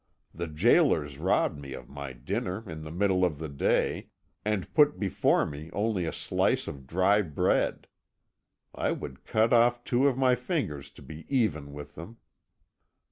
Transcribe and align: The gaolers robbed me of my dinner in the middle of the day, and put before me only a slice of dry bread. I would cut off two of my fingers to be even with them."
The 0.33 0.47
gaolers 0.47 1.19
robbed 1.19 1.59
me 1.59 1.73
of 1.73 1.87
my 1.87 2.11
dinner 2.11 2.67
in 2.67 2.81
the 2.83 2.89
middle 2.89 3.23
of 3.23 3.37
the 3.37 3.47
day, 3.47 4.07
and 4.43 4.73
put 4.73 4.97
before 4.97 5.45
me 5.45 5.69
only 5.73 6.05
a 6.05 6.11
slice 6.11 6.67
of 6.67 6.87
dry 6.87 7.21
bread. 7.21 7.85
I 8.73 8.93
would 8.93 9.25
cut 9.25 9.53
off 9.53 9.83
two 9.83 10.07
of 10.07 10.17
my 10.17 10.33
fingers 10.33 10.89
to 10.97 11.03
be 11.03 11.27
even 11.29 11.71
with 11.71 11.93
them." 11.93 12.17